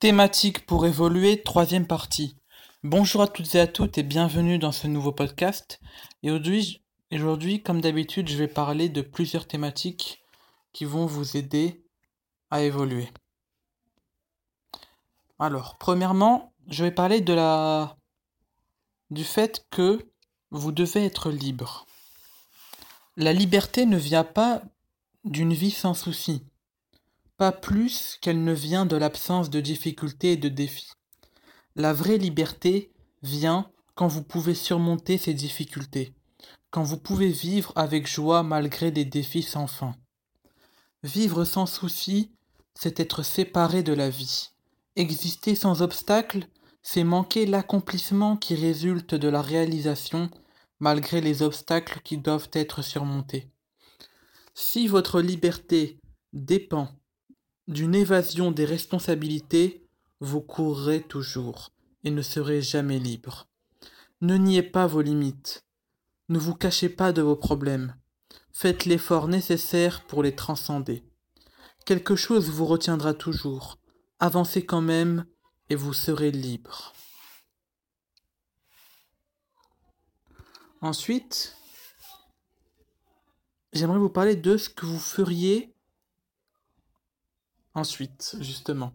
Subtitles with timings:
[0.00, 2.36] Thématique pour évoluer, troisième partie.
[2.84, 5.80] Bonjour à toutes et à toutes et bienvenue dans ce nouveau podcast.
[6.22, 10.22] Et aujourd'hui, comme d'habitude, je vais parler de plusieurs thématiques
[10.72, 11.82] qui vont vous aider
[12.52, 13.08] à évoluer.
[15.40, 17.96] Alors, premièrement, je vais parler de la
[19.10, 19.98] du fait que
[20.52, 21.86] vous devez être libre.
[23.16, 24.62] La liberté ne vient pas
[25.24, 26.46] d'une vie sans soucis
[27.38, 30.92] pas plus qu'elle ne vient de l'absence de difficultés et de défis.
[31.76, 36.14] La vraie liberté vient quand vous pouvez surmonter ces difficultés,
[36.70, 39.94] quand vous pouvez vivre avec joie malgré des défis sans fin.
[41.04, 42.32] Vivre sans souci,
[42.74, 44.50] c'est être séparé de la vie.
[44.96, 46.48] Exister sans obstacle,
[46.82, 50.28] c'est manquer l'accomplissement qui résulte de la réalisation
[50.80, 53.48] malgré les obstacles qui doivent être surmontés.
[54.54, 56.00] Si votre liberté
[56.32, 56.88] dépend
[57.68, 59.86] d'une évasion des responsabilités,
[60.20, 61.70] vous courrez toujours
[62.02, 63.46] et ne serez jamais libre.
[64.22, 65.66] Ne niez pas vos limites.
[66.30, 67.94] Ne vous cachez pas de vos problèmes.
[68.52, 71.04] Faites l'effort nécessaire pour les transcender.
[71.84, 73.78] Quelque chose vous retiendra toujours.
[74.18, 75.26] Avancez quand même
[75.68, 76.94] et vous serez libre.
[80.80, 81.56] Ensuite,
[83.72, 85.74] j'aimerais vous parler de ce que vous feriez
[87.78, 88.92] Ensuite, justement,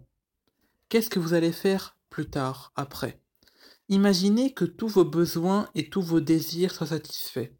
[0.90, 3.22] qu'est-ce que vous allez faire plus tard, après?
[3.88, 7.54] Imaginez que tous vos besoins et tous vos désirs soient satisfaits.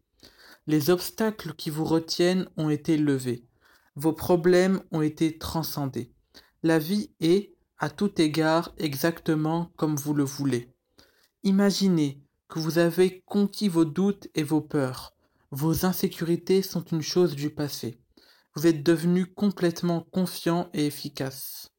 [0.66, 3.46] Les obstacles qui vous retiennent ont été levés.
[3.94, 6.12] Vos problèmes ont été transcendés.
[6.62, 10.74] La vie est, à tout égard, exactement comme vous le voulez.
[11.42, 15.14] Imaginez que vous avez conquis vos doutes et vos peurs.
[15.50, 18.03] Vos insécurités sont une chose du passé
[18.54, 21.70] vous êtes devenu complètement confiant et efficace.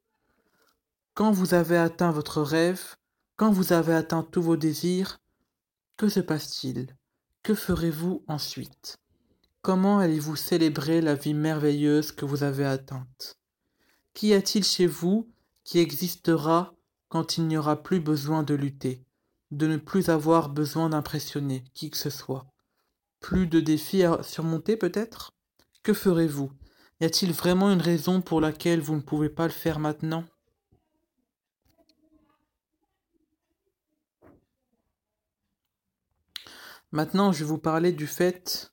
[1.14, 2.96] Quand vous avez atteint votre rêve,
[3.38, 5.20] quand vous avez atteint tous vos désirs,
[5.96, 6.96] que se passe-t-il?
[7.44, 8.98] Que ferez-vous ensuite?
[9.62, 13.38] Comment allez-vous célébrer la vie merveilleuse que vous avez atteinte?
[14.14, 15.30] Qu'y a-t-il chez vous
[15.64, 16.74] qui existera
[17.08, 19.06] quand il n'y aura plus besoin de lutter,
[19.52, 22.46] de ne plus avoir besoin d'impressionner qui que ce soit?
[23.22, 25.32] Plus de défis à surmonter peut-être?
[25.82, 26.52] Que ferez-vous?
[27.00, 30.26] Y a-t-il vraiment une raison pour laquelle vous ne pouvez pas le faire maintenant?
[36.92, 38.72] Maintenant, je vais vous parler du fait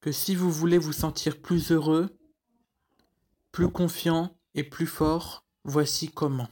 [0.00, 2.18] que si vous voulez vous sentir plus heureux,
[3.52, 6.48] plus confiant et plus fort, voici comment.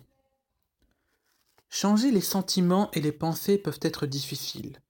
[1.69, 4.81] Changer les sentiments et les pensées peuvent être difficiles.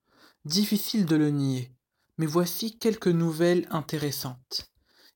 [0.44, 1.72] Difficile de le nier.
[2.19, 4.72] Mais voici quelques nouvelles intéressantes.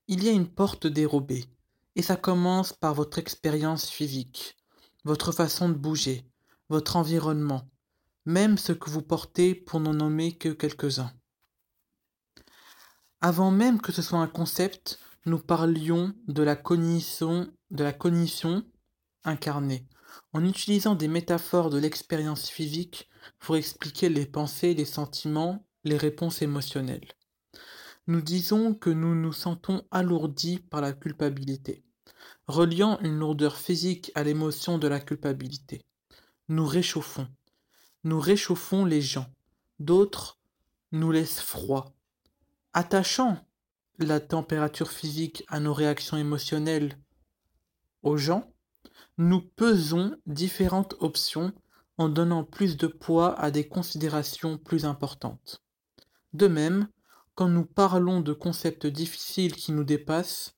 [0.09, 1.47] Il y a une porte dérobée,
[1.97, 4.57] et ça commence par votre expérience physique,
[5.03, 6.31] votre façon de bouger,
[6.69, 7.69] votre environnement,
[8.25, 11.13] même ce que vous portez pour n'en nommer que quelques-uns.
[13.21, 18.65] Avant même que ce soit un concept, nous parlions de la cognition, de la cognition
[19.25, 19.89] incarnée,
[20.33, 23.09] en utilisant des métaphores de l'expérience physique
[23.41, 27.09] pour expliquer les pensées, les sentiments, les réponses émotionnelles.
[28.09, 31.83] Nous disons que nous nous sentons alourdis par la culpabilité,
[32.47, 35.85] reliant une lourdeur physique à l'émotion de la culpabilité.
[36.49, 37.27] Nous réchauffons.
[38.05, 39.27] Nous réchauffons les gens.
[39.81, 40.39] D'autres
[40.93, 41.97] nous laissent froid.
[42.73, 43.45] Attachant
[43.99, 46.99] la température physique à nos réactions émotionnelles
[48.05, 48.53] aux gens,
[49.19, 51.53] nous pesons différentes options
[51.99, 55.65] en donnant plus de poids à des considérations plus importantes.
[56.35, 56.89] De même,
[57.37, 60.57] quand nous parlons de concepts difficiles qui nous dépassent,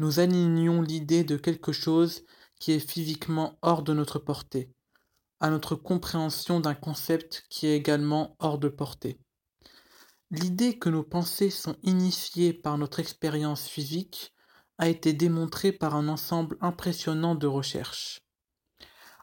[0.00, 2.24] nous alignons l'idée de quelque chose
[2.58, 4.74] qui est physiquement hors de notre portée,
[5.38, 9.20] à notre compréhension d'un concept qui est également hors de portée.
[10.32, 14.34] L'idée que nos pensées sont initiées par notre expérience physique
[14.78, 18.20] a été démontrée par un ensemble impressionnant de recherches.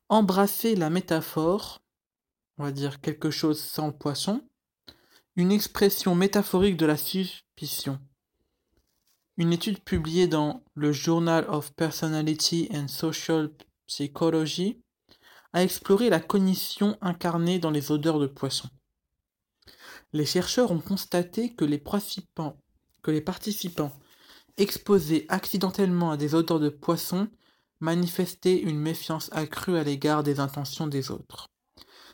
[0.08, 1.84] Embrasser la métaphore,
[2.58, 4.48] on va dire quelque chose sans poisson,
[5.38, 8.00] une expression métaphorique de la suspicion.
[9.38, 13.52] Une étude publiée dans le Journal of Personality and Social
[13.86, 14.82] Psychology
[15.54, 18.68] a exploré la cognition incarnée dans les odeurs de poisson.
[20.12, 22.58] Les chercheurs ont constaté que les participants,
[24.58, 27.28] exposés accidentellement à des odeurs de poisson
[27.80, 31.46] manifestaient une méfiance accrue à l'égard des intentions des autres.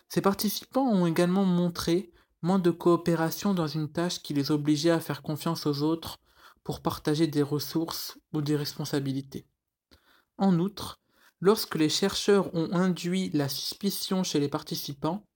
[0.09, 2.12] Ces participants ont également montré
[2.44, 6.19] moins de coopération dans une tâche qui les obligeait à faire confiance aux autres
[6.63, 9.48] pour partager des ressources ou des responsabilités.
[10.38, 11.04] En outre,
[11.45, 15.28] Lorsque les chercheurs ont induit la suspicion chez les participants,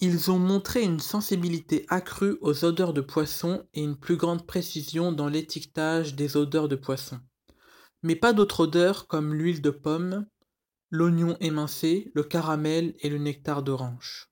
[0.00, 5.12] ils ont montré une sensibilité accrue aux odeurs de poisson et une plus grande précision
[5.12, 7.20] dans l'étiquetage des odeurs de poisson.
[8.02, 10.24] Mais pas d'autres odeurs comme l'huile de pomme,
[10.88, 14.30] l'oignon émincé, le caramel et le nectar d'orange.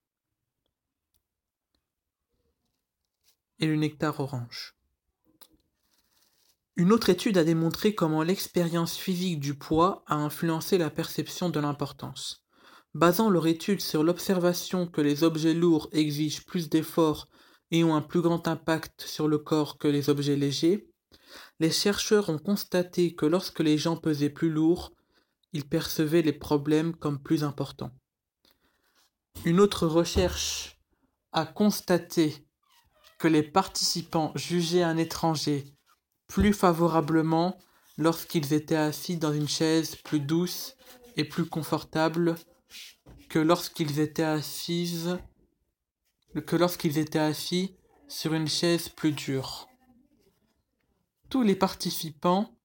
[3.59, 4.75] Et le nectar orange.
[6.77, 11.59] Une autre étude a démontré comment l'expérience physique du poids a influencé la perception de
[11.59, 12.45] l'importance.
[12.93, 17.29] Basant leur étude sur l'observation que les objets lourds exigent plus d'efforts
[17.71, 20.87] et ont un plus grand impact sur le corps que les objets légers,
[21.61, 24.93] les chercheurs ont constaté que lorsque les gens pesaient plus lourd,
[25.53, 27.93] ils percevaient les problèmes comme plus importants.
[29.45, 30.79] Une autre recherche
[31.33, 32.46] a constaté
[33.19, 35.65] que les participants jugeaient un étranger
[36.27, 37.59] plus favorablement
[37.97, 40.77] lorsqu'ils étaient assis dans une chaise plus douce
[41.17, 42.37] et plus confortable
[43.29, 44.41] que lorsqu'ils étaient
[46.47, 47.75] que lorsqu'ils étaient assis
[48.09, 49.69] sur une chaise plus dure.
[51.31, 52.57] Tous les participants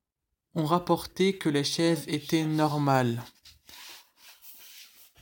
[0.53, 3.23] ont rapporté que les chaises étaient normales.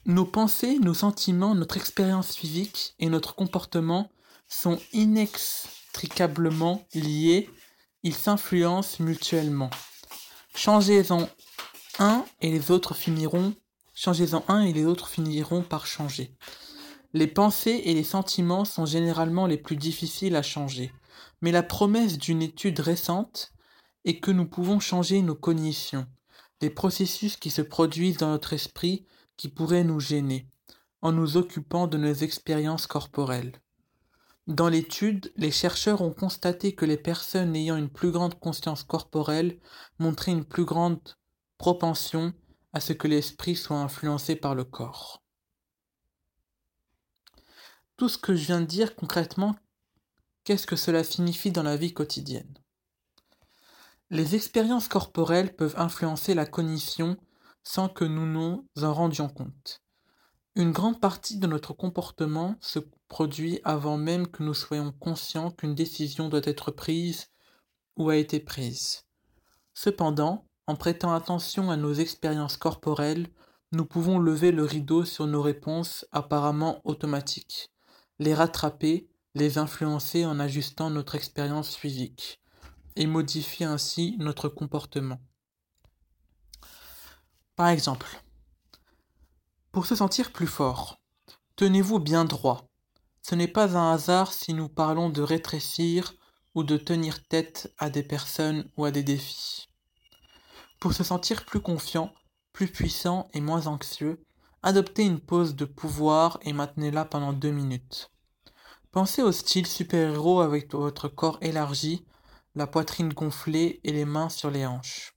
[0.06, 4.10] Nos pensées, nos sentiments, notre expérience physique et notre comportement
[4.50, 7.50] sont inextricablement liés,
[8.04, 9.69] ils s'influencent mutuellement.
[10.56, 11.30] Changez-en
[12.00, 13.54] un et les autres finiront
[13.94, 16.34] Changez-en un et les autres finiront par changer.
[17.13, 20.94] Les pensées et les sentiments sont généralement les plus difficiles à changer,
[21.42, 23.52] mais la promesse d'une étude récente
[24.06, 26.07] est que nous pouvons changer nos cognitions,
[26.62, 29.06] les processus qui se produisent dans notre esprit
[29.36, 30.48] qui pourraient nous gêner,
[31.02, 33.54] en nous occupant de nos expériences corporelles.
[34.50, 39.60] Dans l'étude, les chercheurs ont constaté que les personnes ayant une plus grande conscience corporelle
[40.00, 41.00] montraient une plus grande
[41.60, 42.34] propension
[42.74, 45.22] à ce que l'esprit soit influencé par le corps.
[47.96, 49.56] Tout ce que je viens de dire concrètement,
[50.46, 52.57] qu'est-ce que cela signifie dans la vie quotidienne?
[54.10, 57.18] Les expériences corporelles peuvent influencer la cognition
[57.62, 59.84] sans que nous nous en rendions compte.
[60.60, 65.74] Une grande partie de notre comportement se produit avant même que nous soyons conscients qu'une
[65.74, 67.30] décision doit être prise
[67.96, 69.06] ou a été prise.
[69.74, 73.28] Cependant, en prêtant attention à nos expériences corporelles,
[73.72, 77.70] nous pouvons lever le rideau sur nos réponses apparemment automatiques,
[78.20, 82.42] les rattraper, les influencer en ajustant notre expérience physique,
[82.98, 85.22] et modifier ainsi notre comportement.
[87.56, 88.22] Par exemple,
[89.71, 91.00] pour se sentir plus fort,
[91.56, 92.69] tenez-vous bien droit.
[93.21, 96.16] Ce n'est pas un hasard si nous parlons de rétrécir
[96.56, 99.68] ou de tenir tête à des personnes ou à des défis.
[100.80, 102.12] Pour se sentir plus confiant,
[102.51, 104.25] plus puissant et moins anxieux,
[104.63, 108.10] adoptez une pose de pouvoir et maintenez-la pendant deux minutes.
[108.92, 112.07] Pensez au style super-héros avec votre corps élargi,
[112.56, 115.16] la poitrine gonflée et les mains sur les hanches.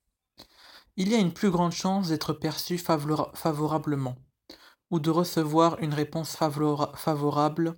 [0.96, 4.16] Il y a une plus grande chance d'être perçu favorablement
[4.93, 7.77] ou de recevoir une réponse favorable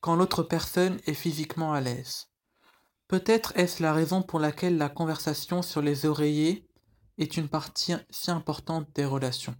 [0.00, 2.26] quand l'autre personne est physiquement à l'aise.
[3.06, 6.66] Peut-être est-ce la raison pour laquelle la conversation sur les oreillers
[7.18, 9.54] est une partie si importante des relations.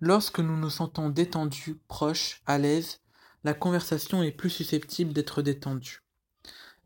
[0.00, 3.00] Lorsque nous nous sentons détendus, proches, à l'aise,
[3.44, 6.02] la conversation est plus susceptible d'être détendue.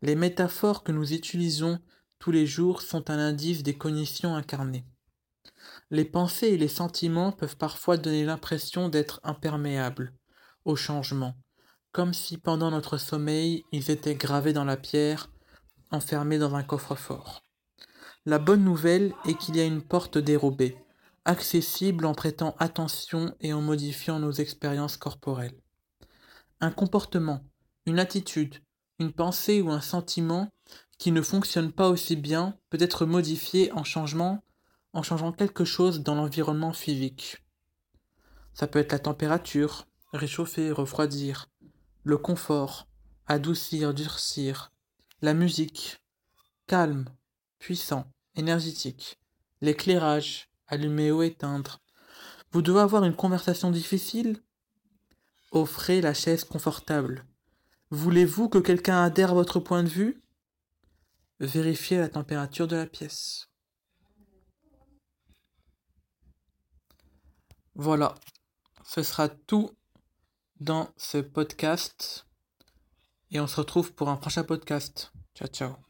[0.01, 1.79] Les métaphores que nous utilisons
[2.19, 4.85] tous les jours sont un indice des cognitions incarnées.
[5.91, 10.13] Les pensées et les sentiments peuvent parfois donner l'impression d'être imperméables
[10.65, 11.35] au changement,
[11.91, 15.29] comme si pendant notre sommeil ils étaient gravés dans la pierre
[15.91, 17.43] enfermé dans un coffre-fort.
[18.25, 20.77] La bonne nouvelle est qu'il y a une porte dérobée,
[21.25, 25.59] accessible en prêtant attention et en modifiant nos expériences corporelles.
[26.59, 27.43] Un comportement,
[27.85, 28.55] une attitude,
[28.99, 30.49] une pensée ou un sentiment
[30.97, 34.43] qui ne fonctionne pas aussi bien peut être modifié en changement,
[34.95, 37.43] en changeant quelque chose dans l'environnement physique.
[38.53, 41.49] Ça peut être la température, réchauffer, refroidir,
[42.03, 42.87] le confort,
[43.27, 44.71] adoucir, durcir,
[45.21, 46.01] la musique,
[46.65, 47.09] calme,
[47.59, 49.19] puissant, énergétique,
[49.59, 51.81] l'éclairage, allumer ou éteindre.
[52.51, 54.41] Vous devez avoir une conversation difficile?
[55.51, 57.25] Offrez la chaise confortable.
[57.91, 60.23] Voulez-vous que quelqu'un adhère à votre point de vue?
[61.41, 63.49] Vérifiez la température de la pièce.
[67.75, 68.15] Voilà,
[68.85, 69.69] ce sera tout
[70.59, 72.25] dans ce podcast
[73.31, 75.11] et on se retrouve pour un prochain podcast.
[75.35, 75.84] Ciao ciao.